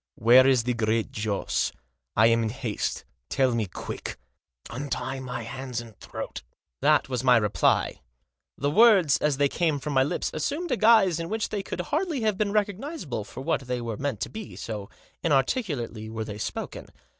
[0.27, 1.71] "Where is the Great Joss?
[2.15, 3.05] I am in haste.
[3.29, 4.17] Tell me quick.""
[4.71, 6.41] Untie my hands and throat."
[6.81, 8.01] That was my reply.
[8.57, 11.81] The words, as they came from my lips, assumed a guise in which they could
[11.81, 14.89] hardly have been recognisable for what they were meant to be, so
[15.21, 16.87] inarticulately were they spoken.